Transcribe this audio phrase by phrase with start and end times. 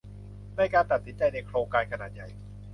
[0.55, 2.27] ในการตัดสินใจในโครงการขนาดใหญ่